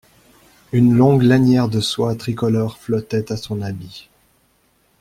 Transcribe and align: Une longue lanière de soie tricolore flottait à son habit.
Une 0.71 0.95
longue 0.97 1.21
lanière 1.21 1.69
de 1.69 1.79
soie 1.79 2.15
tricolore 2.15 2.79
flottait 2.79 3.31
à 3.31 3.37
son 3.37 3.61
habit. 3.61 4.09